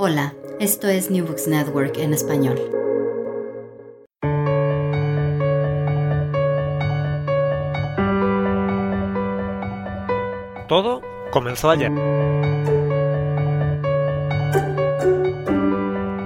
Hola, 0.00 0.32
esto 0.60 0.86
es 0.86 1.10
New 1.10 1.26
Books 1.26 1.48
Network 1.48 1.98
en 1.98 2.14
español. 2.14 2.56
Todo 10.68 11.02
comenzó 11.32 11.70
ayer. 11.70 11.90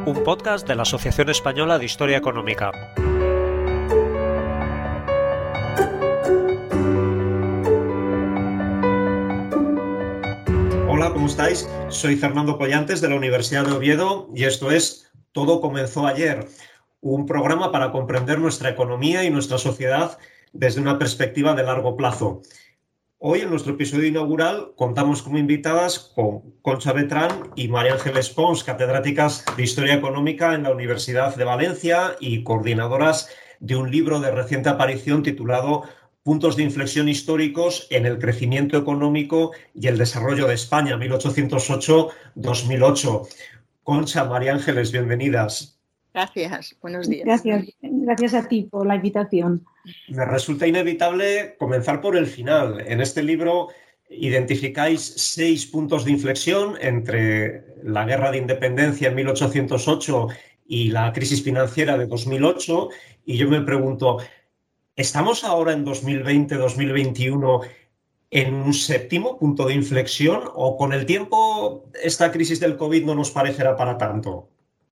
Un 0.04 0.23
podcast 0.23 0.68
de 0.68 0.75
la 0.75 0.82
Asociación 0.82 1.30
Española 1.30 1.79
de 1.79 1.86
Historia 1.86 2.18
Económica. 2.18 2.91
¿Cómo 11.23 11.30
estáis? 11.30 11.68
Soy 11.89 12.16
Fernando 12.16 12.59
Collantes 12.59 13.00
de 13.00 13.09
la 13.09 13.14
Universidad 13.14 13.64
de 13.64 13.70
Oviedo 13.70 14.29
y 14.34 14.43
esto 14.43 14.73
es 14.73 15.09
Todo 15.30 15.60
comenzó 15.60 16.05
ayer, 16.05 16.48
un 17.01 17.27
programa 17.27 17.70
para 17.70 17.92
comprender 17.92 18.41
nuestra 18.41 18.70
economía 18.70 19.23
y 19.23 19.30
nuestra 19.30 19.56
sociedad 19.56 20.19
desde 20.52 20.80
una 20.80 20.98
perspectiva 20.98 21.55
de 21.55 21.62
largo 21.62 21.97
plazo. 21.97 22.42
Hoy 23.19 23.42
en 23.42 23.50
nuestro 23.50 23.74
episodio 23.74 24.09
inaugural 24.09 24.73
contamos 24.74 25.23
como 25.23 25.38
invitadas 25.38 26.00
con 26.12 26.56
Concha 26.61 26.92
Betrán 26.92 27.52
y 27.55 27.69
María 27.69 27.92
Ángeles 27.92 28.28
Pons, 28.28 28.64
catedráticas 28.64 29.45
de 29.56 29.62
Historia 29.62 29.95
Económica 29.95 30.56
en 30.56 30.64
la 30.64 30.73
Universidad 30.73 31.36
de 31.36 31.45
Valencia 31.45 32.16
y 32.19 32.42
coordinadoras 32.42 33.28
de 33.61 33.77
un 33.77 33.92
libro 33.92 34.19
de 34.19 34.33
reciente 34.33 34.70
aparición 34.70 35.23
titulado 35.23 35.84
puntos 36.23 36.57
de 36.57 36.62
inflexión 36.62 37.09
históricos 37.09 37.89
en 37.91 38.07
el 38.07 38.19
crecimiento 38.19 38.79
económico 38.79 39.51
y 39.75 39.89
el 39.89 39.99
desarrollo 39.99 40.47
de 40.47 40.55
España, 40.55 40.97
1808-2008. 40.97 43.29
Concha, 43.83 44.25
María 44.25 44.53
Ángeles, 44.53 44.93
bienvenidas. 44.93 45.81
Gracias, 46.15 46.77
buenos 46.81 47.09
días. 47.09 47.25
Gracias, 47.25 47.67
gracias 47.81 48.34
a 48.34 48.47
ti 48.47 48.69
por 48.70 48.87
la 48.87 48.97
invitación. 48.97 49.64
Me 50.09 50.25
resulta 50.25 50.67
inevitable 50.67 51.56
comenzar 51.59 52.01
por 52.01 52.17
el 52.17 52.27
final. 52.27 52.84
En 52.86 53.01
este 53.01 53.23
libro 53.23 53.69
identificáis 54.09 55.01
seis 55.01 55.67
puntos 55.67 56.05
de 56.05 56.12
inflexión 56.12 56.77
entre 56.81 57.64
la 57.83 58.05
guerra 58.05 58.31
de 58.31 58.39
independencia 58.39 59.09
en 59.09 59.17
1808 59.17 60.29
y 60.67 60.91
la 60.91 61.12
crisis 61.12 61.42
financiera 61.42 61.97
de 61.97 62.07
2008. 62.07 62.91
Y 63.25 63.39
yo 63.39 63.48
me 63.48 63.62
pregunto, 63.62 64.19
¿Estamos 64.97 65.43
ahora 65.43 65.73
en 65.73 65.87
2020-2021 65.87 67.67
en 68.31 68.55
un 68.55 68.75
séptimo 68.75 69.39
punto 69.39 69.67
de 69.67 69.73
inflexión 69.73 70.43
o 70.55 70.77
con 70.77 70.93
el 70.93 71.07
tiempo 71.07 71.85
esta 72.03 72.31
crisis 72.31 72.61
del 72.61 72.77
COVID 72.77 73.05
no 73.05 73.15
nos 73.15 73.31
parecerá 73.31 73.75
para 73.75 73.97
tanto? 73.97 74.51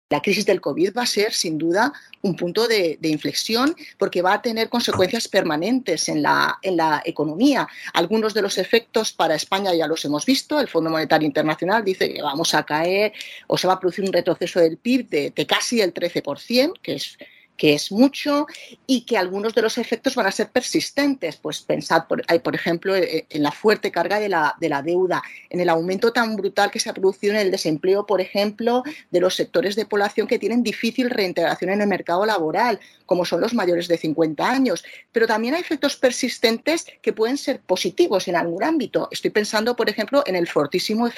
La 0.08 0.22
crisis 0.22 0.46
del 0.46 0.60
COVID 0.60 0.96
va 0.96 1.02
a 1.02 1.06
ser, 1.06 1.32
sin 1.34 1.58
duda, 1.58 1.92
un 2.22 2.34
punto 2.34 2.66
de, 2.66 2.98
inflexión 3.02 3.76
porque 3.98 4.22
va 4.22 4.32
a 4.32 4.42
tener 4.42 4.70
consecuencias 4.70 5.28
permanentes 5.28 6.08
en 6.08 6.22
la, 6.22 6.58
en 6.62 6.78
la, 6.78 7.02
economía. 7.04 7.68
Algunos 7.92 8.32
de 8.32 8.42
los 8.42 8.56
efectos 8.56 9.12
para 9.12 9.34
España 9.34 9.74
ya 9.74 9.86
los 9.86 10.04
hemos 10.06 10.24
visto. 10.24 10.58
El 10.58 10.66
Fondo 10.66 10.90
Monetario 10.90 11.26
Internacional 11.26 11.84
dice 11.84 12.12
que 12.12 12.22
vamos 12.22 12.54
a 12.54 12.64
caer 12.64 13.12
o 13.46 13.58
se 13.58 13.68
va 13.68 13.74
a 13.74 13.80
producir 13.80 14.04
un 14.04 14.12
retroceso 14.12 14.60
del 14.60 14.78
PIB 14.78 15.08
de, 15.08 15.46
casi 15.46 15.80
el 15.80 15.92
13%, 15.92 16.72
que 16.82 16.94
es 16.94 17.18
que 17.60 17.74
es 17.74 17.92
mucho 17.92 18.46
y 18.86 19.02
que 19.02 19.18
algunos 19.18 19.54
de 19.54 19.60
los 19.60 19.76
efectos 19.76 20.14
van 20.14 20.26
a 20.26 20.32
ser 20.32 20.48
persistentes. 20.48 21.36
Pues 21.36 21.60
pensad, 21.60 22.06
por, 22.06 22.24
por 22.42 22.54
ejemplo, 22.54 22.96
eh, 22.96 23.26
en 23.28 23.42
la 23.42 23.52
fuerte 23.52 23.92
carga 23.92 24.18
de 24.18 24.30
la, 24.30 24.56
de 24.58 24.70
la 24.70 24.80
deuda, 24.80 25.22
en 25.50 25.60
el 25.60 25.68
aumento 25.68 26.10
tan 26.10 26.36
brutal 26.36 26.70
que 26.70 26.80
se 26.80 26.88
ha 26.88 26.94
producido 26.94 27.34
en 27.34 27.40
el 27.40 27.50
desempleo, 27.50 28.06
por 28.06 28.22
ejemplo, 28.22 28.82
de 29.10 29.20
los 29.20 29.34
sectores 29.34 29.76
de 29.76 29.84
población 29.84 30.26
que 30.26 30.38
tienen 30.38 30.62
difícil 30.62 31.10
reintegración 31.10 31.70
en 31.70 31.82
el 31.82 31.86
mercado 31.86 32.24
laboral, 32.24 32.80
como 33.04 33.26
son 33.26 33.42
los 33.42 33.52
mayores 33.52 33.88
de 33.88 33.98
50 33.98 34.50
años. 34.50 34.82
Pero 35.12 35.26
también 35.26 35.52
hay 35.52 35.60
efectos 35.60 35.96
persistentes 35.96 36.86
que 37.02 37.12
pueden 37.12 37.36
ser 37.36 37.60
positivos 37.60 38.26
en 38.26 38.36
algún 38.36 38.64
ámbito. 38.64 39.08
Estoy 39.10 39.32
pensando, 39.32 39.76
por 39.76 39.90
ejemplo, 39.90 40.22
en 40.26 40.34
el 40.34 40.48
fortísimo 40.48 41.10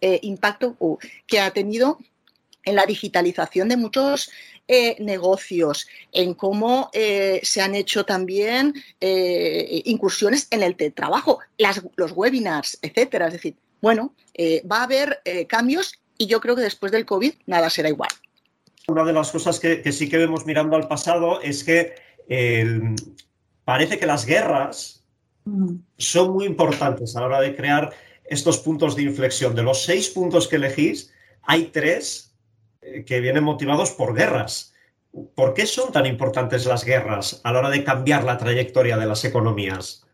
eh, 0.00 0.20
impacto 0.22 0.76
uh, 0.78 0.96
que 1.26 1.40
ha 1.40 1.50
tenido 1.50 1.98
en 2.68 2.76
la 2.76 2.86
digitalización 2.86 3.68
de 3.68 3.76
muchos 3.76 4.30
eh, 4.68 4.96
negocios, 5.00 5.88
en 6.12 6.34
cómo 6.34 6.90
eh, 6.92 7.40
se 7.42 7.62
han 7.62 7.74
hecho 7.74 8.04
también 8.04 8.74
eh, 9.00 9.82
incursiones 9.86 10.46
en 10.50 10.62
el 10.62 10.76
trabajo, 10.92 11.38
los 11.96 12.12
webinars, 12.12 12.78
etcétera. 12.82 13.28
Es 13.28 13.32
decir, 13.32 13.56
bueno, 13.80 14.14
va 14.70 14.80
a 14.80 14.84
haber 14.84 15.22
cambios 15.48 15.94
y 16.18 16.26
yo 16.26 16.40
creo 16.40 16.54
que 16.54 16.62
después 16.62 16.92
del 16.92 17.06
COVID 17.06 17.32
nada 17.46 17.70
será 17.70 17.88
igual. 17.88 18.10
Una 18.88 19.04
de 19.04 19.12
las 19.12 19.30
cosas 19.30 19.58
que, 19.58 19.90
sí 19.90 20.08
que 20.08 20.18
vemos 20.18 20.44
mirando 20.44 20.76
al 20.76 20.86
pasado 20.86 21.40
es 21.40 21.64
que 21.64 21.94
parece 23.64 23.98
que 23.98 24.06
las 24.06 24.26
guerras 24.26 25.04
mm. 25.44 25.76
son 25.96 26.32
muy 26.32 26.44
importantes 26.44 27.16
a 27.16 27.20
la 27.20 27.26
hora 27.26 27.40
de 27.40 27.56
crear 27.56 27.90
estos 28.24 28.58
puntos 28.58 28.94
de 28.96 29.02
inflexión. 29.02 29.54
De 29.54 29.62
los 29.62 29.82
seis 29.84 30.10
puntos 30.10 30.46
que 30.46 30.56
elegís, 30.56 31.10
hay 31.42 31.70
tres 31.72 32.27
que 33.06 33.20
vienen 33.20 33.44
motivados 33.44 33.92
por 33.92 34.14
guerras. 34.14 34.74
¿Por 35.34 35.54
qué 35.54 35.66
son 35.66 35.92
tan 35.92 36.06
importantes 36.06 36.66
las 36.66 36.84
guerras 36.84 37.40
a 37.44 37.52
la 37.52 37.60
hora 37.60 37.70
de 37.70 37.84
cambiar 37.84 38.24
la 38.24 38.38
trayectoria 38.38 38.96
de 38.96 39.06
las 39.06 39.24
economías? 39.24 40.06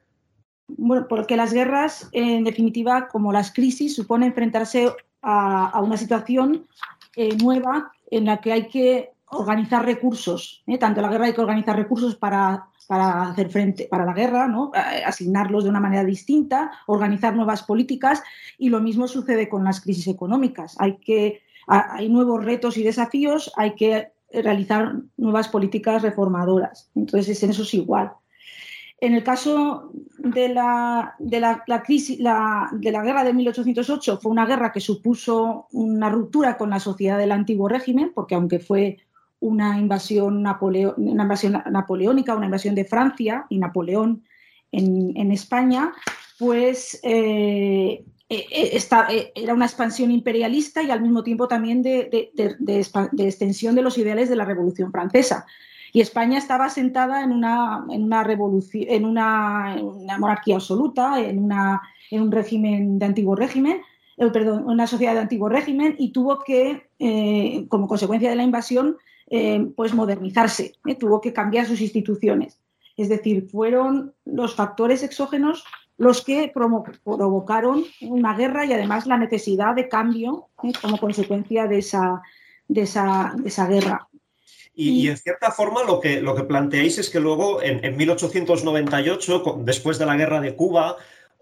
Bueno, 0.68 1.06
porque 1.08 1.36
las 1.36 1.52
guerras, 1.52 2.08
en 2.12 2.44
definitiva, 2.44 3.08
como 3.08 3.32
las 3.32 3.52
crisis, 3.52 3.94
supone 3.94 4.26
enfrentarse 4.26 4.90
a, 5.20 5.80
una 5.80 5.96
situación 5.96 6.66
eh, 7.16 7.36
nueva 7.36 7.92
en 8.10 8.26
la 8.26 8.40
que 8.40 8.52
hay 8.52 8.68
que 8.68 9.12
organizar 9.26 9.84
recursos. 9.84 10.62
¿eh? 10.66 10.78
Tanto 10.78 11.00
la 11.00 11.08
guerra 11.08 11.26
hay 11.26 11.34
que 11.34 11.40
organizar 11.40 11.76
recursos 11.76 12.14
para, 12.16 12.68
para 12.86 13.30
hacer 13.30 13.50
frente 13.50 13.88
para 13.90 14.04
la 14.04 14.12
guerra, 14.12 14.46
¿no? 14.46 14.70
asignarlos 15.04 15.64
de 15.64 15.70
una 15.70 15.80
manera 15.80 16.04
distinta, 16.04 16.70
organizar 16.86 17.34
nuevas 17.34 17.62
políticas 17.62 18.22
y 18.58 18.68
lo 18.68 18.80
mismo 18.80 19.08
sucede 19.08 19.48
con 19.48 19.64
las 19.64 19.80
crisis 19.80 20.06
económicas. 20.06 20.76
Hay 20.78 20.98
que 20.98 21.42
hay 21.66 22.08
nuevos 22.08 22.44
retos 22.44 22.76
y 22.76 22.82
desafíos, 22.82 23.52
hay 23.56 23.74
que 23.74 24.08
realizar 24.32 24.96
nuevas 25.16 25.48
políticas 25.48 26.02
reformadoras. 26.02 26.90
Entonces, 26.94 27.42
en 27.42 27.50
eso 27.50 27.62
es 27.62 27.74
igual. 27.74 28.12
En 29.00 29.14
el 29.14 29.22
caso 29.22 29.90
de 30.18 30.48
la, 30.48 31.14
de 31.18 31.40
la, 31.40 31.82
crisis, 31.84 32.18
de 32.18 32.24
la 32.92 33.02
guerra 33.02 33.24
de 33.24 33.34
1808, 33.34 34.18
fue 34.22 34.32
una 34.32 34.46
guerra 34.46 34.72
que 34.72 34.80
supuso 34.80 35.66
una 35.72 36.08
ruptura 36.08 36.56
con 36.56 36.70
la 36.70 36.80
sociedad 36.80 37.18
del 37.18 37.32
antiguo 37.32 37.68
régimen, 37.68 38.12
porque 38.14 38.34
aunque 38.34 38.60
fue 38.60 38.98
una 39.40 39.78
invasión, 39.78 40.38
una 40.38 41.22
invasión 41.22 41.62
napoleónica, 41.70 42.34
una 42.34 42.46
invasión 42.46 42.74
de 42.74 42.86
Francia 42.86 43.44
y 43.50 43.58
Napoleón 43.58 44.24
en, 44.72 45.30
España, 45.32 45.92
pues 46.38 46.98
eh, 47.02 48.04
eh, 48.30 48.46
eh, 48.50 48.78
eh, 49.10 49.32
era 49.34 49.52
una 49.52 49.66
expansión 49.66 50.10
imperialista 50.10 50.82
y 50.82 50.90
al 50.90 51.02
mismo 51.02 51.22
tiempo 51.22 51.46
también 51.46 51.82
de, 51.82 52.30
extensión 53.18 53.74
de 53.74 53.82
los 53.82 53.98
ideales 53.98 54.28
de 54.28 54.36
la 54.36 54.46
Revolución 54.46 54.90
Francesa. 54.90 55.46
Y 55.92 56.00
España 56.00 56.38
estaba 56.38 56.70
sentada 56.70 57.22
en 57.22 57.30
una, 57.30 57.84
en 57.90 58.02
una, 58.02 58.24
revolución, 58.24 58.86
en 58.88 59.04
una, 59.04 59.76
monarquía 60.18 60.56
absoluta, 60.56 61.20
en, 61.20 61.38
una, 61.38 61.82
en 62.10 62.22
un 62.22 62.32
régimen 62.32 62.98
de 62.98 63.06
antiguo 63.06 63.36
régimen, 63.36 63.80
una 64.16 64.86
sociedad 64.86 65.14
de 65.14 65.20
antiguo 65.20 65.48
régimen 65.48 65.94
y 65.98 66.12
tuvo 66.12 66.40
que, 66.40 66.88
como 67.68 67.86
consecuencia 67.86 68.30
de 68.30 68.36
la 68.36 68.42
invasión, 68.42 68.96
pues 69.76 69.94
modernizarse, 69.94 70.72
tuvo 70.98 71.20
que 71.20 71.32
cambiar 71.32 71.66
sus 71.66 71.80
instituciones. 71.80 72.58
Es 72.96 73.08
decir, 73.08 73.48
fueron 73.48 74.14
los 74.24 74.56
factores 74.56 75.04
exógenos 75.04 75.64
los 75.96 76.24
que 76.24 76.52
provocaron 76.52 77.84
una 78.00 78.36
guerra 78.36 78.64
y 78.66 78.72
además 78.72 79.06
la 79.06 79.16
necesidad 79.16 79.74
de 79.74 79.88
cambio 79.88 80.48
¿eh? 80.62 80.72
como 80.80 80.98
consecuencia 80.98 81.66
de 81.66 81.78
esa, 81.78 82.22
de 82.66 82.82
esa, 82.82 83.34
esa 83.44 83.66
guerra. 83.66 84.08
Y, 84.76 85.08
en 85.08 85.16
cierta 85.16 85.52
forma 85.52 85.84
lo 85.84 86.00
que, 86.00 86.20
lo 86.20 86.34
que 86.34 86.42
planteáis 86.42 86.98
es 86.98 87.08
que 87.08 87.20
luego 87.20 87.62
en, 87.62 87.96
1898, 87.96 89.60
después 89.60 89.98
de 89.98 90.06
la 90.06 90.16
guerra 90.16 90.40
de 90.40 90.56
Cuba, 90.56 90.96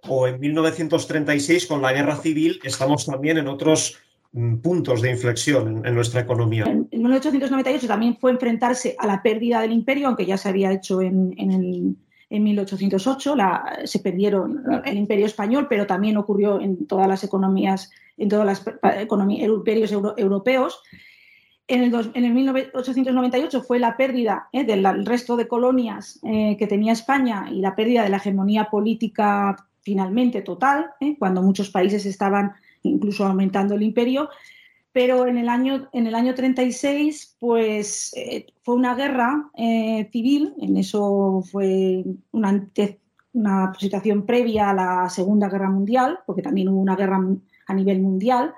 o 0.07 0.27
en 0.27 0.39
1936 0.39 1.67
con 1.67 1.81
la 1.81 1.93
guerra 1.93 2.17
civil, 2.17 2.61
estamos 2.63 3.07
también 3.07 3.39
en 3.39 3.49
otros 3.49 3.99
mm, 4.33 4.57
puntos 4.57 5.01
de 5.01 5.11
inflexión 5.11 5.87
en, 5.87 5.95
nuestra 5.95 6.21
economía. 6.21 6.65
En, 6.65 6.89
1898 6.91 7.87
también 7.87 8.19
fue 8.19 8.33
enfrentarse 8.33 8.97
a 8.99 9.07
la 9.07 9.23
pérdida 9.23 9.63
del 9.63 9.73
imperio, 9.73 10.09
aunque 10.09 10.27
ya 10.27 10.37
se 10.37 10.51
había 10.51 10.71
hecho 10.71 11.01
en, 11.01 11.35
en 11.39 11.53
el 11.53 11.97
en 12.33 12.45
1808, 12.45 13.37
se 13.85 13.99
perdieron 13.99 14.65
el 14.87 14.97
imperio 14.97 15.27
español, 15.27 15.67
pero 15.69 15.87
también 15.87 16.17
ocurrió 16.17 16.61
en 16.61 16.87
todas 16.87 17.07
las 17.07 17.23
economías, 17.25 17.91
en 18.17 18.31
todas 18.31 18.47
las 18.47 18.65
imperios 19.29 19.93
europeos. 19.93 20.83
En 21.69 21.83
el, 21.83 22.11
en 22.15 22.35
1898 22.35 23.63
fue 23.63 23.79
la 23.79 23.97
pérdida 23.97 24.49
eh, 24.53 24.65
del 24.65 25.07
resto 25.07 25.37
de 25.37 25.47
colonias 25.47 26.19
eh, 26.23 26.57
que 26.59 26.67
tenía 26.67 26.93
España 26.93 27.49
y 27.51 27.61
la 27.61 27.77
pérdida 27.77 28.03
de 28.03 28.09
la 28.09 28.17
hegemonía 28.17 28.71
política 28.71 29.57
finalmente 29.83 30.43
total, 30.43 30.91
eh, 31.01 31.17
cuando 31.19 31.43
muchos 31.43 31.71
países 31.71 32.07
estaban 32.07 32.53
incluso 32.83 33.27
aumentando 33.27 33.75
el 33.75 33.83
imperio. 33.83 34.31
Pero 34.93 35.27
en 35.27 35.39
el 35.39 35.49
año, 35.49 35.89
en 35.93 36.07
el 36.07 36.15
año 36.15 36.35
36 36.35 37.37
pues, 37.41 38.13
eh, 38.15 38.47
fue 38.63 38.75
una 38.75 38.95
guerra 38.95 39.51
eh, 39.57 40.09
civil, 40.13 40.55
en 40.61 40.77
eso 40.77 41.43
fue 41.51 42.05
una, 42.31 42.69
una 43.33 43.73
situación 43.79 44.27
previa 44.27 44.71
a 44.71 44.75
la 44.75 45.09
Segunda 45.09 45.49
Guerra 45.49 45.71
Mundial, 45.71 46.19
porque 46.27 46.43
también 46.43 46.69
hubo 46.69 46.81
una 46.81 46.97
guerra 46.97 47.21
a 47.67 47.75
nivel 47.75 48.01
mundial, 48.01 48.53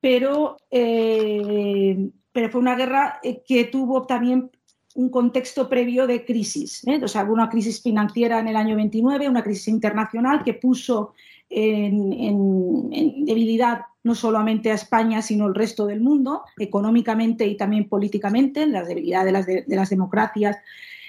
pero, 0.00 0.58
eh, 0.70 2.10
pero 2.32 2.50
fue 2.50 2.60
una 2.60 2.74
guerra 2.74 3.20
que 3.46 3.64
tuvo 3.64 4.06
también 4.06 4.50
un 4.94 5.08
contexto 5.08 5.68
previo 5.68 6.06
de 6.06 6.24
crisis. 6.24 6.84
O 7.02 7.08
sea, 7.08 7.24
hubo 7.24 7.32
una 7.32 7.48
crisis 7.48 7.80
financiera 7.80 8.40
en 8.40 8.48
el 8.48 8.56
año 8.56 8.76
29, 8.76 9.28
una 9.28 9.42
crisis 9.42 9.68
internacional 9.68 10.42
que 10.42 10.54
puso 10.54 11.14
en, 11.48 13.24
debilidad 13.24 13.82
no 14.02 14.14
solamente 14.14 14.70
a 14.70 14.74
España, 14.74 15.22
sino 15.22 15.46
el 15.46 15.54
resto 15.54 15.86
del 15.86 16.00
mundo, 16.00 16.42
económicamente 16.58 17.46
y 17.46 17.56
también 17.56 17.88
políticamente, 17.88 18.66
la 18.66 18.84
debilidad 18.84 19.24
de 19.24 19.32
las, 19.32 19.46
de, 19.46 19.64
las 19.68 19.90
democracias 19.90 20.56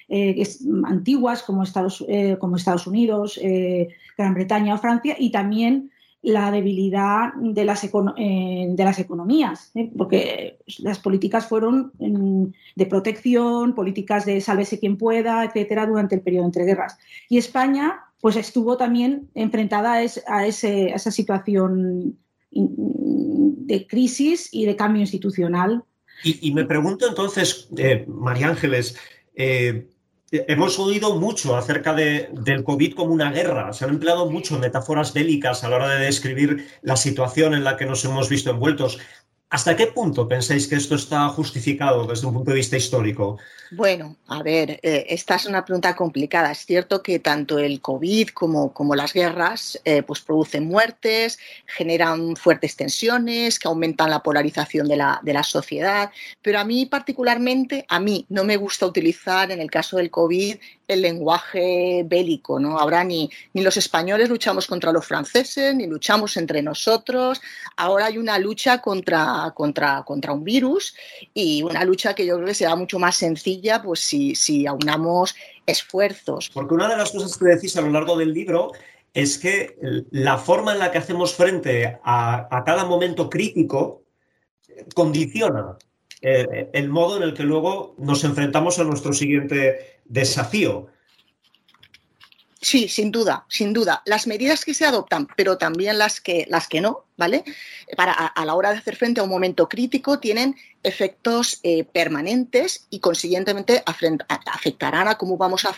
eh, 0.09 0.43
antiguas 0.85 1.43
como 1.43 1.63
Estados, 1.63 2.03
eh, 2.07 2.37
como 2.39 2.57
Estados 2.57 2.87
Unidos, 2.87 3.39
eh, 3.41 3.89
Gran 4.17 4.33
Bretaña 4.33 4.75
o 4.75 4.77
Francia, 4.77 5.15
y 5.17 5.31
también 5.31 5.91
la 6.21 6.51
debilidad 6.51 7.33
de 7.35 7.65
las, 7.65 7.81
de 7.81 8.83
las 8.83 8.99
economías, 8.99 9.71
porque 9.97 10.59
las 10.77 10.99
políticas 10.99 11.47
fueron 11.47 11.91
de 12.75 12.85
protección, 12.85 13.73
políticas 13.73 14.25
de 14.27 14.39
sálvese 14.39 14.79
quien 14.79 14.97
pueda, 14.97 15.43
etcétera, 15.43 15.87
durante 15.87 16.13
el 16.13 16.21
periodo 16.21 16.45
entre 16.45 16.65
guerras. 16.65 16.99
Y 17.27 17.39
España 17.39 18.01
pues 18.21 18.35
estuvo 18.35 18.77
también 18.77 19.29
enfrentada 19.33 19.93
a, 19.93 20.45
esa 20.45 21.11
situación 21.11 22.19
de 22.51 23.87
crisis 23.87 24.49
y 24.51 24.65
de 24.65 24.75
cambio 24.75 25.01
institucional. 25.01 25.83
Y, 26.23 26.51
me 26.51 26.65
pregunto 26.65 27.07
entonces, 27.07 27.67
eh, 27.77 28.05
María 28.07 28.49
Ángeles, 28.49 28.95
eh, 29.33 29.87
hemos 30.31 30.77
oído 30.79 31.15
mucho 31.15 31.55
acerca 31.55 31.93
del 31.93 32.63
COVID 32.63 32.93
como 32.93 33.13
una 33.13 33.31
guerra. 33.31 33.73
Se 33.73 33.85
han 33.85 33.91
empleado 33.91 34.29
mucho 34.29 34.59
metáforas 34.59 35.13
bélicas 35.13 35.63
a 35.63 35.69
la 35.69 35.77
hora 35.77 35.89
de 35.89 36.05
describir 36.05 36.67
la 36.81 36.95
situación 36.95 37.53
en 37.53 37.63
la 37.63 37.75
que 37.75 37.85
nos 37.85 38.05
hemos 38.05 38.29
visto 38.29 38.51
envueltos. 38.51 38.99
¿Hasta 39.51 39.75
qué 39.75 39.87
punto 39.87 40.29
pensáis 40.29 40.65
que 40.65 40.75
esto 40.75 40.95
está 40.95 41.27
justificado 41.27 42.07
desde 42.07 42.25
un 42.25 42.35
punto 42.35 42.51
de 42.51 42.55
vista 42.55 42.77
histórico? 42.77 43.37
Bueno, 43.71 44.15
a 44.27 44.41
ver, 44.41 44.79
eh, 44.81 45.05
esta 45.09 45.35
es 45.35 45.45
una 45.45 45.65
pregunta 45.65 45.93
complicada. 45.93 46.51
Es 46.51 46.65
cierto 46.65 47.03
que 47.03 47.19
tanto 47.19 47.59
el 47.59 47.81
COVID 47.81 48.29
como, 48.29 48.95
las 48.95 49.11
guerras 49.11 49.77
eh, 49.83 50.03
pues 50.03 50.21
producen 50.21 50.69
muertes, 50.69 51.37
generan 51.65 52.37
fuertes 52.37 52.77
tensiones, 52.77 53.59
que 53.59 53.67
aumentan 53.67 54.09
la 54.09 54.23
polarización 54.23 54.87
de 54.87 54.95
la, 54.95 55.19
de 55.21 55.33
la, 55.33 55.43
sociedad, 55.43 56.11
pero 56.41 56.59
a 56.59 56.63
mí 56.63 56.85
particularmente, 56.85 57.85
a 57.89 57.99
mí 57.99 58.25
no 58.29 58.45
me 58.45 58.55
gusta 58.55 58.85
utilizar 58.85 59.51
en 59.51 59.59
el 59.59 59.69
caso 59.69 59.97
del 59.97 60.11
COVID 60.11 60.55
el 60.93 61.01
lenguaje 61.01 62.03
bélico, 62.05 62.59
¿no? 62.59 62.77
Ahora 62.77 63.03
ni, 63.03 63.29
ni 63.53 63.61
los 63.61 63.77
españoles 63.77 64.29
luchamos 64.29 64.67
contra 64.67 64.91
los 64.91 65.05
franceses, 65.05 65.73
ni 65.75 65.87
luchamos 65.87 66.37
entre 66.37 66.61
nosotros. 66.61 67.41
Ahora 67.77 68.05
hay 68.07 68.17
una 68.17 68.37
lucha 68.39 68.81
contra, 68.81 69.51
contra, 69.55 70.03
contra 70.03 70.33
un 70.33 70.43
virus 70.43 70.95
y 71.33 71.63
una 71.63 71.83
lucha 71.83 72.13
que 72.13 72.25
yo 72.25 72.35
creo 72.35 72.47
que 72.47 72.53
será 72.53 72.75
mucho 72.75 72.99
más 72.99 73.15
sencilla 73.15 73.81
pues 73.81 73.99
si, 73.99 74.35
si 74.35 74.67
aunamos 74.67 75.35
esfuerzos. 75.65 76.49
Porque 76.53 76.73
una 76.73 76.89
de 76.89 76.97
las 76.97 77.11
cosas 77.11 77.37
que 77.37 77.45
decís 77.45 77.75
a 77.77 77.81
lo 77.81 77.89
largo 77.89 78.17
del 78.17 78.33
libro 78.33 78.71
es 79.13 79.37
que 79.37 79.77
la 80.11 80.37
forma 80.37 80.73
en 80.73 80.79
la 80.79 80.91
que 80.91 80.97
hacemos 80.97 81.33
frente 81.33 81.99
a, 82.03 82.47
a 82.49 82.63
cada 82.63 82.85
momento 82.85 83.29
crítico 83.29 84.03
condiciona 84.95 85.77
eh, 86.21 86.69
el 86.73 86.89
modo 86.89 87.17
en 87.17 87.23
el 87.23 87.33
que 87.33 87.43
luego 87.43 87.95
nos 87.97 88.23
enfrentamos 88.23 88.79
a 88.79 88.83
nuestro 88.83 89.13
siguiente 89.13 90.01
desafío. 90.05 90.87
Sí, 92.63 92.87
sin 92.89 93.09
duda, 93.09 93.43
sin 93.49 93.73
duda. 93.73 94.03
Las 94.05 94.27
medidas 94.27 94.63
que 94.65 94.75
se 94.75 94.85
adoptan, 94.85 95.27
pero 95.35 95.57
también 95.57 95.97
las 95.97 96.21
que, 96.21 96.45
las 96.47 96.67
que 96.67 96.79
no, 96.79 97.05
¿vale? 97.17 97.43
Para, 97.97 98.13
a, 98.13 98.45
la 98.45 98.53
hora 98.53 98.71
de 98.71 98.77
hacer 98.77 98.95
frente 98.95 99.19
a 99.19 99.23
un 99.23 99.31
momento 99.31 99.67
crítico, 99.67 100.19
tienen 100.19 100.55
efectos 100.83 101.59
eh, 101.63 101.85
permanentes 101.85 102.85
y, 102.91 102.99
consiguientemente, 102.99 103.83
afectarán 104.45 105.07
a 105.07 105.17
cómo 105.17 105.37
vamos 105.37 105.65
a, 105.65 105.75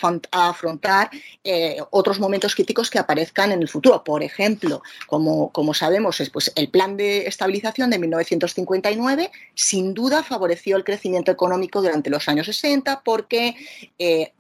afrontar 0.50 1.10
eh, 1.46 1.78
otros 1.92 2.20
momentos 2.20 2.54
críticos 2.54 2.90
que 2.90 3.00
aparezcan 3.00 3.54
en 3.54 3.62
el 3.62 3.70
futuro. 3.70 4.04
Por 4.04 4.22
ejemplo, 4.22 4.84
como, 5.08 5.54
como 5.54 5.74
sabemos, 5.74 6.20
es, 6.20 6.30
pues, 6.30 6.52
el 6.54 6.68
plan 6.68 6.98
de 6.98 7.28
estabilización 7.28 7.92
de 7.92 8.00
1959 8.00 9.32
sin 9.56 9.94
duda 9.94 10.22
favoreció 10.22 10.76
el 10.76 10.84
crecimiento 10.84 11.32
económico 11.32 11.82
durante 11.82 12.10
los 12.10 12.28
años 12.28 12.48
60 12.48 13.04
porque 13.06 13.56
eh, 13.98 14.34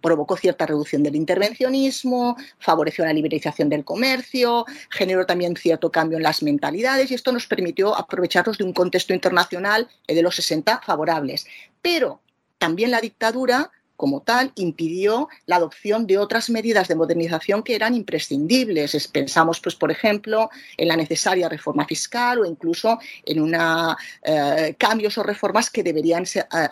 provocó 0.00 0.36
cierta 0.36 0.66
reducción 0.66 1.02
del 1.02 1.16
intervencionismo, 1.16 2.36
favoreció 2.58 3.04
la 3.04 3.12
liberalización 3.12 3.68
del 3.68 3.84
comercio, 3.84 4.64
generó 4.90 5.26
también 5.26 5.56
cierto 5.56 5.90
cambio 5.90 6.16
en 6.16 6.22
las 6.22 6.42
mentalidades 6.42 7.10
y 7.10 7.14
esto 7.14 7.32
nos 7.32 7.46
permitió 7.46 7.96
aprovecharnos 7.96 8.58
de 8.58 8.64
un 8.64 8.72
contexto 8.72 9.12
internacional 9.12 9.88
de 10.06 10.22
los 10.22 10.34
60 10.36 10.80
favorables. 10.84 11.46
Pero 11.82 12.20
también 12.58 12.90
la 12.90 13.00
dictadura 13.00 13.70
como 13.98 14.22
tal, 14.22 14.52
impidió 14.54 15.28
la 15.46 15.56
adopción 15.56 16.06
de 16.06 16.18
otras 16.18 16.50
medidas 16.50 16.86
de 16.86 16.94
modernización 16.94 17.64
que 17.64 17.74
eran 17.74 17.94
imprescindibles. 17.94 19.08
Pensamos, 19.08 19.58
pues, 19.60 19.74
por 19.74 19.90
ejemplo, 19.90 20.50
en 20.76 20.86
la 20.86 20.96
necesaria 20.96 21.48
reforma 21.48 21.84
fiscal 21.84 22.38
o 22.38 22.44
incluso 22.44 23.00
en 23.26 23.42
una, 23.42 23.96
eh, 24.22 24.76
cambios 24.78 25.18
o 25.18 25.24
reformas 25.24 25.68
que 25.68 25.82
deberían 25.82 26.22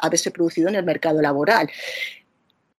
haberse 0.02 0.30
producido 0.30 0.68
en 0.68 0.76
el 0.76 0.84
mercado 0.84 1.20
laboral. 1.20 1.68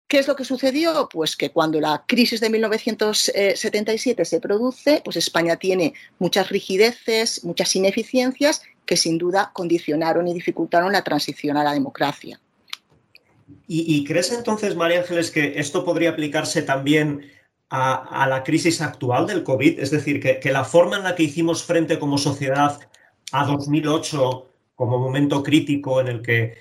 ¿Qué 0.09 0.19
es 0.21 0.29
lo 0.29 0.37
que 0.37 0.45
sucedió? 0.45 1.09
Pues 1.13 1.37
que 1.37 1.51
cuando 1.51 1.81
la 1.81 2.05
crisis 2.07 2.41
de 2.41 2.49
1977 2.49 4.25
se 4.25 4.41
produce, 4.41 5.03
pues 5.05 5.17
España 5.17 5.57
tiene 5.57 5.95
muchas 6.21 6.49
rigideces, 6.49 7.45
muchas 7.45 7.75
ineficiencias 7.75 8.63
que 8.85 8.97
sin 8.97 9.19
duda 9.19 9.51
condicionaron 9.53 10.29
y 10.29 10.35
dificultaron 10.35 10.93
la 10.93 11.03
transición 11.03 11.57
a 11.57 11.65
la 11.65 11.73
democracia. 11.73 12.41
¿Y, 13.69 14.05
crees 14.05 14.31
entonces, 14.31 14.77
María 14.77 15.01
Ángeles, 15.01 15.33
que 15.33 15.59
esto 15.59 15.85
podría 15.85 16.11
aplicarse 16.11 16.63
también 16.63 17.33
a, 17.69 18.27
la 18.29 18.45
crisis 18.45 18.81
actual 18.81 19.27
del 19.27 19.43
COVID? 19.43 19.81
Es 19.81 19.91
decir, 19.91 20.21
que, 20.21 20.39
que 20.39 20.53
la 20.53 20.65
forma 20.65 20.99
en 20.99 21.03
la 21.03 21.17
que 21.17 21.25
hicimos 21.25 21.65
frente 21.65 21.99
como 21.99 22.17
sociedad 22.17 22.79
a 23.33 23.45
2008 23.45 24.49
como 24.77 24.99
momento 24.99 25.43
crítico 25.43 26.01
en 26.01 26.07
el 26.09 26.23
que 26.23 26.55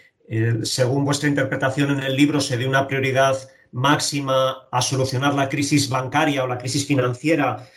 según 0.63 1.05
vuestra 1.05 1.29
interpretación 1.29 1.91
en 1.91 1.99
el 1.99 2.15
libro, 2.15 2.41
se 2.41 2.57
dio 2.57 2.67
una 2.67 2.87
prioridad 2.87 3.37
máxima 3.71 4.67
a 4.71 4.81
solucionar 4.81 5.33
la 5.33 5.49
crisis 5.49 5.89
bancaria 5.89 6.43
o 6.43 6.47
la 6.47 6.57
crisis 6.57 6.87
financiera, 6.87 7.67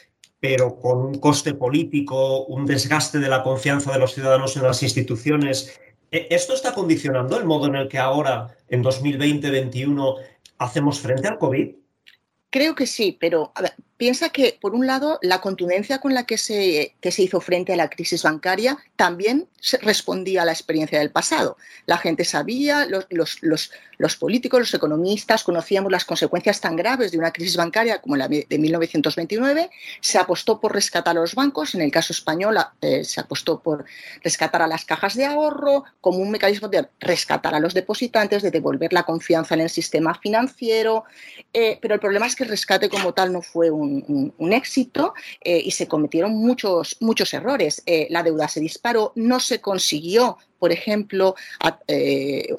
pero 0.41 0.79
con 0.79 0.99
un 0.99 1.15
coste 1.19 1.55
político, 1.55 2.45
un 2.47 2.67
desgaste 2.67 3.19
de 3.19 3.29
la 3.29 3.43
confianza 3.43 3.93
de 3.93 3.99
los 3.99 4.15
ciudadanos 4.15 4.57
en 4.57 4.63
las 4.63 4.83
instituciones. 4.83 5.79
¿E-, 6.11 6.29
¿Esto 6.31 6.55
está 6.55 6.73
condicionando 6.73 7.37
el 7.37 7.45
modo 7.45 7.67
en 7.67 7.75
el 7.75 7.89
que 7.89 7.99
ahora, 7.99 8.57
en 8.69 8.85
2020-2021, 8.85 10.17
hacemos 10.59 11.01
frente 11.01 11.29
al 11.29 11.39
COVID? 11.39 11.75
Creo 12.51 12.75
que 12.75 12.87
sí, 12.87 13.17
pero 13.19 13.53
piensa 13.99 14.31
que, 14.31 14.57
por 14.59 14.75
un 14.75 14.87
lado, 14.87 15.19
la 15.23 15.41
contundencia 15.41 15.99
con 15.99 16.15
la 16.15 16.25
que 16.25 16.39
se, 16.39 16.95
se 17.03 17.23
hizo 17.23 17.41
frente 17.41 17.73
a 17.73 17.77
la 17.77 17.91
crisis 17.91 18.23
bancaria 18.23 18.79
también 18.97 19.49
respondía 19.83 20.43
a 20.43 20.45
la 20.45 20.53
experiencia 20.53 21.01
del 21.01 21.11
pasado. 21.11 21.57
La 21.85 21.99
gente 21.99 22.25
sabía, 22.25 22.87
los, 22.87 23.07
los, 23.43 23.73
los, 23.99 24.17
políticos, 24.17 24.61
los 24.61 24.75
economistas 24.75 25.43
conocíamos 25.43 25.91
las 25.91 26.05
consecuencias 26.05 26.61
tan 26.61 26.77
graves 26.77 27.11
de 27.11 27.19
una 27.19 27.33
crisis 27.33 27.57
bancaria 27.57 28.01
como 28.01 28.17
la 28.17 28.29
de 28.29 28.47
1929. 28.49 29.69
Se 30.01 30.19
apostó 30.19 30.61
por 30.61 30.75
rescatar 30.75 31.17
a 31.17 31.21
los 31.21 31.35
bancos, 31.35 31.75
en 31.75 31.81
el 31.81 31.91
caso 31.91 32.13
español 32.13 32.57
eh, 32.81 33.03
se 33.03 33.21
apostó 33.21 33.61
por 33.61 33.85
rescatar 34.23 34.63
a 34.63 34.69
las 34.69 34.85
cajas 34.85 35.17
de 35.17 35.27
ahorro 35.27 35.85
como 36.01 36.19
un 36.19 36.31
mecanismo 36.31 36.69
de 36.69 36.89
rescatar 37.01 37.55
a 37.55 37.61
los 37.61 37.75
depositantes, 37.75 38.43
de 38.43 38.53
devolver 38.53 38.93
la 38.93 39.03
confianza 39.03 39.55
en 39.55 39.63
el 39.63 39.71
sistema 39.71 40.15
financiero. 40.15 41.05
Eh, 41.53 41.79
pero 41.83 41.95
el 41.95 42.01
problema 42.01 42.27
es 42.27 42.37
que 42.37 42.45
el 42.45 42.51
rescate 42.51 42.89
como 42.89 43.13
tal 43.13 43.33
no 43.33 43.43
fue 43.43 43.71
un 43.71 43.88
un, 44.39 44.53
éxito 44.53 45.15
eh, 45.43 45.61
y 45.65 45.71
se 45.71 45.87
cometieron 45.89 46.35
muchos, 46.35 46.97
muchos 47.01 47.33
errores. 47.35 47.83
Eh, 47.87 48.07
la 48.11 48.23
deuda 48.23 48.49
se 48.49 48.61
disparó, 48.61 49.13
no 49.15 49.41
se 49.41 49.61
consiguió 49.61 50.39
por 50.59 50.73
ejemplo, 50.73 51.35
eh, 51.87 52.55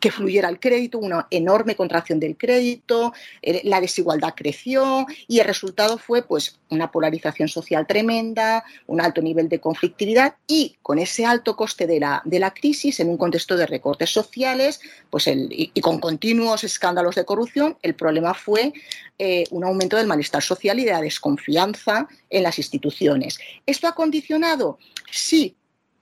que 0.00 0.10
fluyera 0.10 0.48
el 0.48 0.58
crédito, 0.58 0.98
una 0.98 1.26
enorme 1.30 1.76
contracción 1.76 2.18
del 2.18 2.36
crédito, 2.36 3.12
eh, 3.40 3.60
la 3.64 3.80
desigualdad 3.80 4.34
creció 4.34 5.06
y 5.28 5.38
el 5.38 5.46
resultado 5.46 5.98
fue 5.98 6.22
pues, 6.22 6.58
una 6.70 6.90
polarización 6.90 7.48
social 7.48 7.86
tremenda, 7.86 8.64
un 8.86 9.00
alto 9.00 9.22
nivel 9.22 9.48
de 9.48 9.60
conflictividad 9.60 10.34
y 10.46 10.76
con 10.82 10.98
ese 10.98 11.24
alto 11.24 11.56
coste 11.56 11.86
de 11.86 12.00
la, 12.00 12.22
de 12.24 12.38
la 12.38 12.52
crisis, 12.52 12.98
en 13.00 13.08
un 13.08 13.16
contexto 13.16 13.56
de 13.56 13.66
recortes 13.66 14.10
sociales 14.10 14.80
pues 15.10 15.26
el, 15.26 15.48
y, 15.50 15.80
con 15.80 15.98
continuos 16.00 16.64
escándalos 16.64 17.14
de 17.14 17.24
corrupción, 17.24 17.76
el 17.82 17.94
problema 17.94 18.34
fue 18.34 18.72
eh, 19.18 19.44
un 19.50 19.64
aumento 19.64 19.96
del 19.96 20.06
malestar 20.06 20.42
social 20.42 20.78
y 20.78 20.84
de 20.84 20.92
la 20.92 21.00
desconfianza 21.00 22.08
en 22.30 22.42
las 22.42 22.58
instituciones. 22.58 23.38
¿Esto 23.66 23.86
ha 23.88 23.94
condicionado? 23.94 24.78
Sí, 25.10 25.54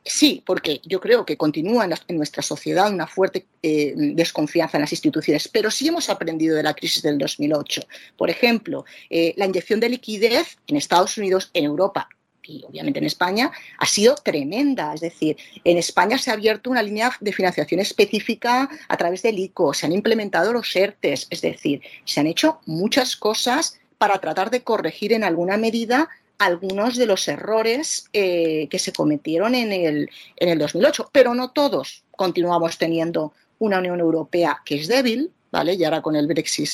Sí, 0.05 0.43
porque 0.47 0.81
yo 0.85 0.99
creo 0.99 1.27
que 1.27 1.37
continúa 1.37 1.85
en, 1.85 2.17
nuestra 2.17 2.43
sociedad 2.43 2.91
una 2.93 3.07
fuerte 3.07 3.47
eh, 3.63 3.93
desconfianza 3.97 4.79
en 4.79 4.83
las 4.83 4.93
instituciones, 4.93 5.47
pero 5.49 5.71
sí 5.71 5.89
hemos 5.89 6.09
aprendido 6.09 6.57
de 6.57 6.63
la 6.63 6.75
crisis 6.75 7.03
del 7.03 7.19
2008. 7.19 7.83
Por 8.17 8.31
ejemplo, 8.31 8.87
eh, 9.11 9.35
la 9.37 9.45
inyección 9.45 9.79
de 9.79 9.91
liquidez 9.91 10.57
en 10.67 10.77
Estados 10.77 11.19
Unidos, 11.19 11.51
en 11.53 11.65
Europa 11.65 12.09
y 12.43 12.65
obviamente 12.67 12.99
en 12.99 13.05
España 13.05 13.53
ha 13.79 13.87
sido 13.87 14.15
tremenda. 14.15 14.95
Es 14.95 15.01
decir, 15.01 15.37
en 15.65 15.77
España 15.77 16.19
se 16.19 16.31
ha 16.31 16.35
abierto 16.35 16.71
una 16.71 16.83
línea 16.83 17.13
de 17.21 17.33
financiación 17.33 17.81
específica 17.81 18.69
a 18.89 18.97
través 18.97 19.23
del 19.23 19.39
ICO, 19.39 19.75
se 19.75 19.87
han 19.87 19.93
implementado 19.93 20.53
los 20.53 20.75
ERTES, 20.75 21.29
es 21.31 21.41
decir, 21.43 21.83
se 22.05 22.21
han 22.21 22.27
hecho 22.27 22.61
muchas 22.67 23.17
cosas 23.17 23.79
para 23.99 24.19
tratar 24.19 24.51
de 24.51 24.63
corregir 24.63 25.13
en 25.13 25.25
alguna 25.25 25.59
medida 25.59 26.09
algunos 26.41 26.97
de 26.97 27.05
los 27.05 27.29
errores 27.29 28.09
eh, 28.15 28.67
que 28.71 28.79
se 28.79 28.95
cometieron 28.95 29.55
en 29.55 29.73
el, 29.73 30.11
en 30.37 30.49
el 30.49 30.59
2008, 30.59 31.11
pero 31.13 31.35
no 31.35 31.51
todos. 31.51 32.03
Continuamos 32.13 32.79
teniendo 32.79 33.35
una 33.59 33.79
Unión 33.79 34.01
Europea 34.01 34.63
que 34.65 34.77
es 34.77 34.89
débil, 34.89 35.31
¿vale? 35.53 35.75
Y 35.75 35.85
ahora 35.85 36.01
con 36.01 36.17
el 36.17 36.27
Brexit, 36.27 36.71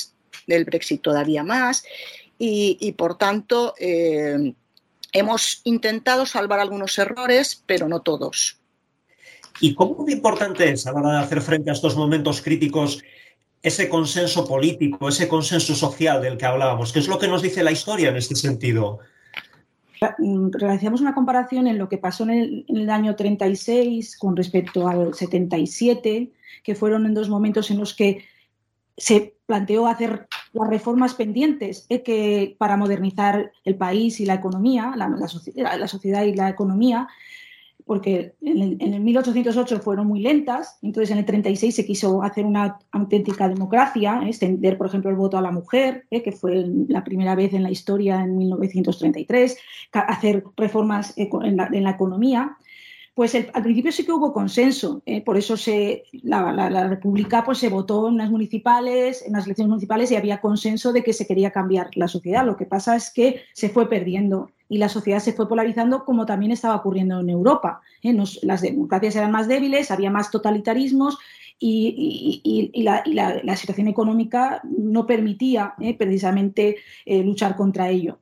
del 0.47 0.65
Brexit 0.65 1.03
todavía 1.03 1.43
más, 1.43 1.83
y, 2.39 2.93
por 2.93 3.19
tanto 3.19 3.75
eh, 3.81 4.55
hemos 5.13 5.63
intentado 5.65 6.27
salvar 6.27 6.61
algunos 6.61 6.97
errores, 6.99 7.61
pero 7.67 7.89
no 7.89 8.03
todos. 8.03 8.59
¿Y 9.61 9.75
cómo 9.75 10.09
importante 10.09 10.71
es 10.71 10.87
a 10.87 10.93
la 10.93 11.01
hora 11.01 11.13
de 11.19 11.25
hacer 11.25 11.41
frente 11.41 11.71
a 11.71 11.73
estos 11.73 11.97
momentos 11.97 12.41
críticos 12.41 13.03
ese 13.63 13.89
consenso 13.89 14.47
político, 14.47 15.09
ese 15.09 15.27
consenso 15.27 15.75
social 15.75 16.23
del 16.23 16.37
que 16.37 16.47
hablábamos? 16.47 16.93
¿Qué 16.93 17.01
es 17.01 17.09
lo 17.09 17.19
que 17.19 17.27
nos 17.27 17.43
dice 17.43 17.65
la 17.65 17.73
historia 17.73 18.11
en 18.11 18.17
este 18.17 18.37
sentido? 18.37 19.01
Mm, 20.19 20.51
realizamos 20.53 21.01
una 21.01 21.15
comparación 21.15 21.67
en 21.67 21.79
lo 21.79 21.89
que 21.89 21.99
pasó 21.99 22.25
en 22.25 22.65
el, 22.69 22.91
año 22.91 23.17
36 23.17 24.17
con 24.19 24.37
respecto 24.37 24.89
al 24.89 25.15
77, 25.15 26.33
que 26.63 26.75
fueron 26.75 27.07
en 27.07 27.15
dos 27.15 27.29
momentos 27.29 27.71
en 27.71 27.79
los 27.79 27.95
que 27.95 28.25
se 28.97 29.35
planteó 29.47 29.87
hacer 29.87 30.27
las 30.53 30.69
reformas 30.69 31.15
pendientes 31.15 31.87
eh, 31.89 32.03
que, 32.03 32.57
para 32.59 32.77
modernizar 32.77 33.53
el 33.65 33.77
país 33.77 34.21
y 34.21 34.27
la 34.27 34.35
economía, 34.35 34.95
la 34.97 35.89
sociedad 35.89 36.25
y 36.25 36.35
la 36.35 36.49
economía, 36.49 37.09
porque 37.87 38.35
en 38.43 38.81
el, 38.81 39.01
1808 39.01 39.79
fueron 39.79 40.09
muy 40.09 40.21
lentas, 40.21 40.77
entonces 40.83 41.13
en 41.13 41.19
el 41.19 41.25
36 41.25 41.73
se 41.73 41.87
quiso 41.87 42.21
hacer 42.21 42.45
una 42.45 42.79
auténtica 42.91 43.49
democracia, 43.49 44.23
¿eh? 44.25 44.29
extender, 44.29 44.77
por 44.77 44.89
ejemplo, 44.89 45.09
el 45.09 45.17
voto 45.17 45.39
a 45.39 45.41
la 45.41 45.53
mujer, 45.53 46.05
¿eh? 46.11 46.21
que 46.21 46.33
fue 46.33 46.67
la 46.89 47.05
primera 47.05 47.37
vez 47.37 47.55
en 47.55 47.63
la 47.63 47.71
historia 47.71 48.25
en 48.25 48.37
1933, 48.39 49.57
hacer 49.93 50.43
reformas 50.57 51.15
en 51.17 51.57
la, 51.57 51.91
economía. 51.91 52.57
Pues 53.15 53.35
al 53.37 53.63
principio 53.63 53.93
sí 53.93 54.05
que 54.05 54.13
hubo 54.13 54.33
consenso, 54.33 55.01
¿eh? 55.07 55.23
por 55.23 55.37
eso 55.37 55.57
se, 55.57 56.03
la, 56.25 56.89
República 56.89 57.45
pues, 57.45 57.59
se 57.59 57.69
votó 57.69 58.09
en 58.09 58.17
las 58.19 58.31
municipales, 58.31 59.25
en 59.25 59.35
las 59.35 59.47
elecciones 59.47 59.71
municipales 59.71 60.11
y 60.11 60.17
había 60.17 60.41
consenso 60.41 60.93
de 60.93 61.05
que 61.05 61.13
se 61.13 61.27
quería 61.27 61.53
cambiar 61.53 61.91
la 61.95 62.09
sociedad. 62.09 62.45
Lo 62.45 62.57
que 62.57 62.67
pasa 62.67 62.97
es 62.97 63.13
que 63.13 63.43
se 63.53 63.69
fue 63.69 63.89
perdiendo 63.89 64.51
y 64.69 64.79
la 64.79 64.89
sociedad 64.89 65.21
se 65.21 65.33
fue 65.33 65.49
polarizando 65.49 66.05
como 66.05 66.27
también 66.27 66.53
estaba 66.53 66.77
ocurriendo 66.77 67.21
en 67.21 67.31
Europa. 67.31 67.81
¿eh? 68.03 68.17
las 68.43 68.63
democracias 68.63 69.17
eran 69.17 69.33
más 69.33 69.49
débiles, 69.49 69.91
había 69.91 70.11
más 70.11 70.31
totalitarismos 70.31 71.19
y, 71.59 72.83
la, 72.83 73.57
situación 73.57 73.89
económica 73.89 74.61
no 74.65 75.07
permitía 75.07 75.75
¿eh? 75.81 75.95
precisamente 75.97 76.77
eh, 77.05 77.23
luchar 77.23 77.57
contra 77.57 77.89
ello. 77.89 78.19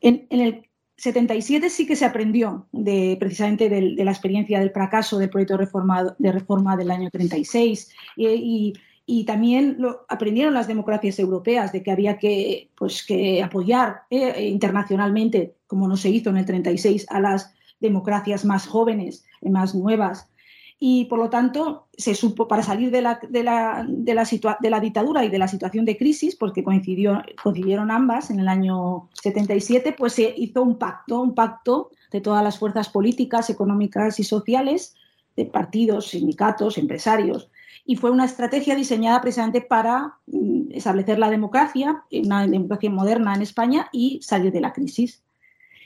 En, 0.00 0.26
el 0.30 0.64
77 0.96 1.70
sí 1.70 1.86
que 1.86 1.94
se 1.94 2.04
aprendió 2.04 2.66
de, 2.72 3.16
precisamente 3.20 3.68
de, 3.68 4.04
la 4.04 4.10
experiencia 4.10 4.58
del 4.58 4.70
fracaso 4.70 5.18
del 5.18 5.30
proyecto 5.30 5.54
de 5.54 5.64
reforma, 5.64 6.16
de 6.18 6.32
reforma 6.32 6.76
del 6.76 6.90
año 6.90 7.08
36 7.10 7.92
y, 8.16 8.74
y 9.10 9.24
también 9.24 9.76
lo 9.78 10.04
aprendieron 10.10 10.52
las 10.52 10.68
democracias 10.68 11.18
europeas 11.18 11.72
de 11.72 11.82
que 11.82 11.90
había 11.90 12.18
que, 12.18 12.68
pues, 12.76 13.06
que 13.06 13.42
apoyar 13.42 14.02
eh, 14.10 14.48
internacionalmente, 14.50 15.54
como 15.66 15.88
no 15.88 15.96
se 15.96 16.10
hizo 16.10 16.28
en 16.28 16.36
el 16.36 16.44
36, 16.44 17.06
a 17.08 17.18
las 17.18 17.54
democracias 17.80 18.44
más 18.44 18.66
jóvenes, 18.66 19.24
más 19.40 19.74
nuevas. 19.74 20.30
Y 20.78 21.06
por 21.06 21.18
lo 21.20 21.30
tanto, 21.30 21.88
se 21.96 22.14
supo, 22.14 22.48
para 22.48 22.62
salir 22.62 22.90
de 22.90 23.00
la, 23.00 23.18
de 23.26 23.42
la, 23.42 23.86
de 23.88 24.14
la, 24.14 24.28
de 24.60 24.70
la 24.70 24.78
dictadura 24.78 25.24
y 25.24 25.30
de 25.30 25.38
la 25.38 25.48
situación 25.48 25.86
de 25.86 25.96
crisis, 25.96 26.36
porque 26.36 26.62
coincidió, 26.62 27.22
coincidieron 27.42 27.90
ambas 27.90 28.28
en 28.28 28.40
el 28.40 28.48
año 28.48 29.08
77, 29.22 29.94
pues 29.96 30.12
se 30.12 30.34
hizo 30.36 30.62
un 30.62 30.76
pacto, 30.76 31.22
un 31.22 31.34
pacto 31.34 31.92
de 32.12 32.20
todas 32.20 32.44
las 32.44 32.58
fuerzas 32.58 32.90
políticas, 32.90 33.48
económicas 33.48 34.20
y 34.20 34.24
sociales, 34.24 34.96
de 35.34 35.46
partidos, 35.46 36.08
sindicatos, 36.08 36.76
empresarios, 36.76 37.48
y 37.84 37.96
fue 37.96 38.10
una 38.10 38.24
estrategia 38.24 38.74
diseñada 38.74 39.20
precisamente 39.20 39.60
para 39.60 40.14
mm, 40.26 40.72
establecer 40.72 41.18
la 41.18 41.30
democracia, 41.30 42.04
una 42.10 42.46
democracia 42.46 42.90
moderna 42.90 43.34
en 43.34 43.42
España 43.42 43.88
y 43.92 44.20
salir 44.22 44.52
de 44.52 44.60
la 44.60 44.72
crisis. 44.72 45.22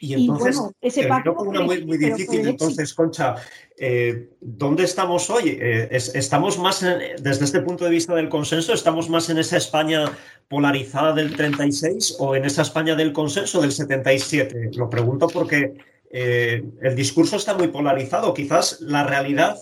Y 0.03 0.15
entonces, 0.15 0.61
ese 0.81 1.07
pacto 1.07 1.33
una 1.35 1.61
muy, 1.61 1.85
muy 1.85 1.97
difícil. 1.97 2.49
Entonces, 2.49 2.93
Concha, 2.93 3.37
eh, 3.79 4.31
¿dónde 4.41 4.83
estamos 4.83 5.31
hoy? 5.31 5.57
Eh, 5.61 5.89
¿Estamos 5.93 6.59
más, 6.59 6.81
desde 7.21 7.45
este 7.45 7.61
punto 7.61 7.85
de 7.85 7.93
vista 7.93 8.13
del 8.13 8.29
consenso, 8.29 8.73
estamos 8.73 9.09
más 9.09 9.31
en 9.31 9.39
esa 9.39 9.59
España 9.59 10.11
polarizada 10.49 11.13
del 11.13 11.37
36 11.37 12.17
o 12.19 12.35
en 12.35 12.45
esa 12.45 12.63
España 12.63 12.97
del 12.97 13.13
consenso 13.13 13.61
del 13.61 13.71
77? 13.71 14.73
Lo 14.75 14.91
pregunto 14.91 15.29
porque 15.29 15.75
eh, 16.11 16.65
el 16.83 16.97
discurso 16.97 17.37
está 17.37 17.55
muy 17.55 17.69
polarizado. 17.69 18.35
Quizás 18.35 18.81
la 18.81 19.05
realidad 19.05 19.57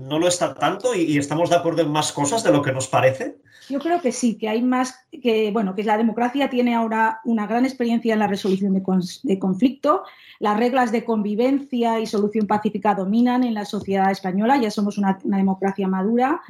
no 0.00 0.18
lo 0.18 0.28
está 0.28 0.54
tanto 0.54 0.94
y, 0.94 1.18
estamos 1.18 1.50
de 1.50 1.56
acuerdo 1.56 1.82
en 1.82 1.90
más 1.90 2.12
cosas 2.12 2.42
de 2.42 2.50
lo 2.50 2.62
que 2.62 2.72
nos 2.72 2.88
parece? 2.88 3.36
Yo 3.68 3.78
creo 3.78 4.00
que 4.00 4.12
sí, 4.12 4.36
que 4.36 4.48
hay 4.48 4.62
más, 4.62 5.06
que 5.22 5.50
bueno, 5.52 5.74
que 5.74 5.84
la 5.84 5.96
democracia 5.96 6.50
tiene 6.50 6.74
ahora 6.74 7.20
una 7.24 7.46
gran 7.46 7.64
experiencia 7.64 8.12
en 8.12 8.18
la 8.18 8.26
resolución 8.26 8.74
de, 8.74 9.38
conflicto, 9.38 10.02
las 10.40 10.58
reglas 10.58 10.90
de 10.90 11.04
convivencia 11.04 12.00
y 12.00 12.06
solución 12.06 12.46
pacífica 12.46 12.94
dominan 12.94 13.44
en 13.44 13.54
la 13.54 13.64
sociedad 13.64 14.10
española, 14.10 14.56
ya 14.56 14.70
somos 14.70 14.98
una, 14.98 15.18
democracia 15.22 15.86
madura, 15.86 16.40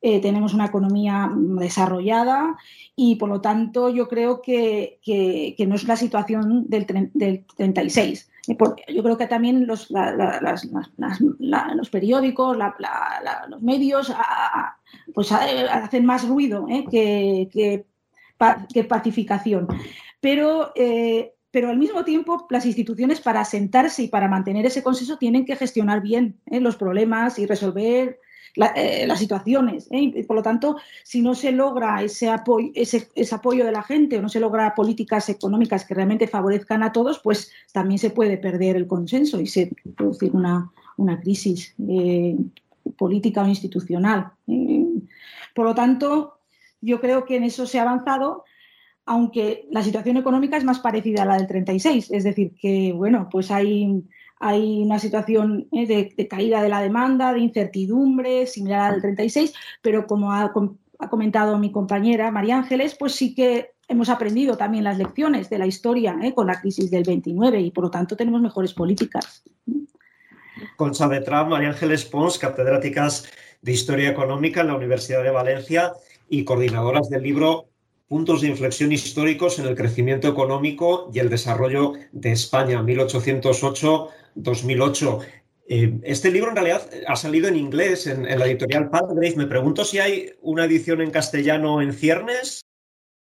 eh, 0.00 0.20
tenemos 0.20 0.54
una 0.54 0.66
economía 0.66 1.28
desarrollada 1.34 2.56
y 2.94 3.16
por 3.16 3.28
lo 3.28 3.40
tanto 3.40 3.88
yo 3.88 4.06
creo 4.06 4.40
que, 4.42 5.00
no 5.66 5.74
es 5.74 5.84
la 5.84 5.96
situación 5.96 6.66
del, 6.68 6.86
del 7.14 7.44
36 7.74 8.28
yo 8.88 9.02
creo 9.02 9.18
que 9.18 9.26
también 9.26 9.66
los, 9.66 9.90
los 9.90 11.90
periódicos, 11.90 12.56
los 13.48 13.62
medios 13.62 14.12
pues 15.14 15.32
hacen 15.32 16.06
más 16.06 16.26
ruido 16.26 16.66
¿eh? 16.68 16.84
que, 16.90 17.48
que, 17.52 18.84
pacificación. 18.84 19.68
Pero, 20.20 20.72
eh, 20.74 21.34
pero 21.50 21.70
al 21.70 21.78
mismo 21.78 22.04
tiempo 22.04 22.46
las 22.50 22.66
instituciones 22.66 23.20
para 23.20 23.44
sentarse 23.44 24.04
y 24.04 24.08
para 24.08 24.28
mantener 24.28 24.66
ese 24.66 24.82
consenso 24.82 25.18
tienen 25.18 25.44
que 25.44 25.56
gestionar 25.56 26.00
bien 26.00 26.40
¿eh? 26.46 26.60
los 26.60 26.76
problemas 26.76 27.38
y 27.38 27.46
resolver 27.46 28.20
eh, 28.74 29.06
las 29.06 29.18
situaciones. 29.18 29.88
¿eh? 29.90 30.24
por 30.26 30.36
lo 30.36 30.42
tanto, 30.42 30.76
si 31.04 31.22
no 31.22 31.34
se 31.34 31.52
logra 31.52 32.02
ese 32.02 32.28
apoyo, 32.28 32.70
ese, 32.74 33.08
apoyo 33.32 33.64
de 33.64 33.72
la 33.72 33.82
gente 33.82 34.18
o 34.18 34.22
no 34.22 34.28
se 34.28 34.40
logra 34.40 34.74
políticas 34.74 35.28
económicas 35.28 35.84
que 35.84 35.94
realmente 35.94 36.26
favorezcan 36.26 36.82
a 36.82 36.92
todos, 36.92 37.20
pues 37.20 37.52
también 37.72 37.98
se 37.98 38.10
puede 38.10 38.36
perder 38.36 38.76
el 38.76 38.86
consenso 38.86 39.40
y 39.40 39.46
se 39.46 39.70
producir 39.96 40.34
una, 40.34 40.70
una 40.96 41.20
crisis 41.20 41.74
eh, 41.88 42.36
política 42.96 43.42
o 43.42 43.46
institucional. 43.46 44.32
por 45.54 45.66
lo 45.66 45.74
tanto, 45.74 46.38
yo 46.80 47.00
creo 47.00 47.24
que 47.24 47.36
en 47.36 47.44
eso 47.44 47.66
se 47.66 47.78
ha 47.78 47.82
avanzado 47.82 48.44
aunque 49.08 49.66
la 49.70 49.82
situación 49.82 50.18
económica 50.18 50.58
es 50.58 50.64
más 50.64 50.80
parecida 50.80 51.22
a 51.22 51.24
la 51.24 51.38
del 51.38 51.46
36, 51.46 52.10
es 52.10 52.24
decir, 52.24 52.52
que 52.60 52.92
bueno, 52.92 53.26
pues 53.32 53.50
hay 53.50 54.02
hay 54.40 54.82
una 54.82 54.98
situación 54.98 55.68
eh, 55.72 55.86
de, 56.16 56.28
caída 56.28 56.62
de 56.62 56.68
la 56.68 56.80
demanda, 56.80 57.32
de 57.32 57.40
incertidumbre, 57.40 58.46
similar 58.46 58.94
al 58.94 59.00
36, 59.00 59.52
pero 59.82 60.06
como 60.06 60.32
ha, 60.32 60.52
comentado 61.10 61.58
mi 61.58 61.70
compañera 61.72 62.30
María 62.30 62.58
Ángeles, 62.58 62.96
pues 62.98 63.14
sí 63.14 63.34
que 63.34 63.72
hemos 63.88 64.08
aprendido 64.08 64.56
también 64.56 64.84
las 64.84 64.98
lecciones 64.98 65.48
de 65.48 65.58
la 65.58 65.66
historia 65.66 66.18
eh, 66.22 66.34
con 66.34 66.46
la 66.46 66.60
crisis 66.60 66.90
del 66.90 67.04
29 67.04 67.60
y 67.60 67.70
por 67.70 67.84
lo 67.84 67.90
tanto 67.90 68.16
tenemos 68.16 68.40
mejores 68.40 68.74
políticas. 68.74 69.42
Concha 70.76 71.06
Betrán, 71.06 71.48
María 71.48 71.68
Ángeles 71.68 72.04
Pons, 72.04 72.38
catedráticas 72.38 73.28
de 73.62 73.72
Historia 73.72 74.10
Económica 74.10 74.60
en 74.60 74.68
la 74.68 74.76
Universidad 74.76 75.22
de 75.22 75.30
Valencia 75.30 75.92
y 76.28 76.44
coordinadoras 76.44 77.08
del 77.08 77.22
libro 77.22 77.68
puntos 78.08 78.40
de 78.40 78.48
inflexión 78.48 78.90
históricos 78.90 79.58
en 79.58 79.66
el 79.66 79.76
crecimiento 79.76 80.28
económico 80.28 81.10
y 81.12 81.18
el 81.18 81.28
desarrollo 81.28 81.92
de 82.10 82.32
España, 82.32 82.82
1808-2008. 82.82 85.26
Eh, 85.70 86.00
este 86.02 86.30
libro 86.30 86.48
en 86.48 86.56
realidad 86.56 86.88
ha 87.06 87.16
salido 87.16 87.46
en 87.48 87.56
inglés 87.56 88.06
en, 88.06 88.24
la 88.24 88.46
editorial 88.46 88.88
Palgrave. 88.88 89.34
Me 89.36 89.46
pregunto 89.46 89.84
si 89.84 89.98
hay 89.98 90.32
una 90.40 90.64
edición 90.64 91.02
en 91.02 91.10
castellano 91.10 91.82
en 91.82 91.92
ciernes. 91.92 92.62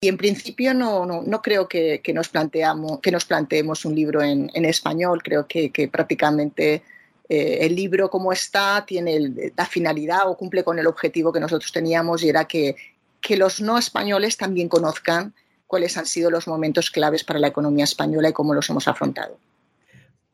Y 0.01 0.09
en 0.09 0.17
principio 0.17 0.73
no, 0.73 1.05
no, 1.05 1.41
creo 1.41 1.69
que, 1.69 2.01
nos 2.13 2.27
planteamos, 2.27 2.99
que 2.99 3.11
nos 3.11 3.23
planteemos 3.23 3.85
un 3.85 3.95
libro 3.95 4.21
en, 4.21 4.49
español. 4.65 5.23
Creo 5.23 5.47
que, 5.47 5.89
prácticamente 5.89 6.83
eh, 7.29 7.59
el 7.61 7.73
libro 7.73 8.09
como 8.09 8.33
está 8.33 8.83
tiene 8.85 9.53
la 9.55 9.65
finalidad 9.65 10.27
o 10.27 10.35
cumple 10.35 10.65
con 10.65 10.77
el 10.77 10.87
objetivo 10.87 11.31
que 11.31 11.39
nosotros 11.39 11.71
teníamos 11.71 12.21
y 12.21 12.27
era 12.27 12.43
que, 12.43 12.75
que 13.23 13.37
los 13.37 13.61
no 13.61 13.79
españoles 13.79 14.37
también 14.37 14.69
conozcan 14.69 15.33
cuáles 15.65 15.97
han 15.97 16.05
sido 16.05 16.29
los 16.29 16.47
momentos 16.47 16.91
claves 16.91 17.23
para 17.23 17.39
la 17.39 17.47
economía 17.47 17.85
española 17.85 18.29
y 18.29 18.33
cómo 18.33 18.53
los 18.53 18.69
hemos 18.69 18.87
afrontado. 18.87 19.39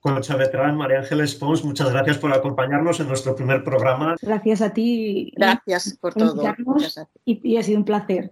Concha 0.02 0.36
Betrán, 0.38 0.78
María 0.78 1.00
Ángeles 1.00 1.36
Pons, 1.36 1.64
muchas 1.64 1.92
gracias 1.92 2.18
por 2.18 2.34
acompañarnos 2.34 3.00
en 3.02 3.10
nuestro 3.10 3.36
primer 3.36 3.64
programa. 3.66 4.16
Gracias 4.22 4.62
a 4.62 4.74
ti. 4.74 5.34
Gracias 5.36 5.98
por 6.00 6.14
todo. 6.14 6.42
Y, 7.26 7.40
y, 7.44 7.58
ha 7.58 7.64
sido 7.64 7.80
un 7.80 7.86
placer. 7.86 8.32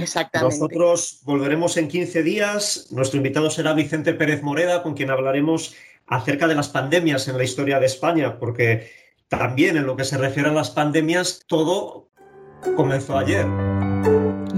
Exactamente. 0.00 0.58
Nosotros 0.58 1.20
volveremos 1.22 1.76
en 1.76 1.86
15 1.86 2.22
días. 2.24 2.88
Nuestro 2.90 3.18
invitado 3.18 3.48
será 3.48 3.74
Vicente 3.74 4.12
Pérez 4.12 4.42
Moreda, 4.42 4.82
con 4.82 4.94
quien 4.94 5.10
hablaremos 5.10 5.74
acerca 6.06 6.48
de 6.48 6.56
las 6.56 6.68
pandemias 6.68 7.28
en 7.28 7.38
la 7.38 7.44
historia 7.44 7.78
de 7.78 7.86
España, 7.86 8.38
porque 8.38 8.90
también 9.28 9.76
en 9.76 9.86
lo 9.86 9.96
que 9.96 10.04
se 10.04 10.18
refiere 10.18 10.50
a 10.50 10.52
las 10.52 10.70
pandemias, 10.70 11.44
todo 11.46 12.08
comenzó 12.76 13.16
ayer. 13.16 13.46